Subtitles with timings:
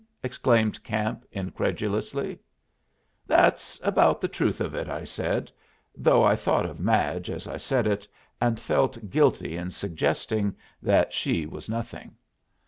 [0.23, 2.39] exclaimed Camp, incredulously.
[3.27, 5.51] "That's about the truth of it," I said;
[5.95, 8.07] though I thought of Madge as I said it,
[8.41, 12.15] and felt guilty in suggesting that she was nothing.